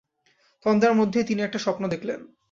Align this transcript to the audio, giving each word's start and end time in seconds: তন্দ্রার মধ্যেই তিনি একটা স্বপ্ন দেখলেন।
তন্দ্রার 0.65 0.93
মধ্যেই 0.95 1.23
তিনি 1.23 1.41
একটা 1.41 1.59
স্বপ্ন 1.59 1.83
দেখলেন। 1.87 2.19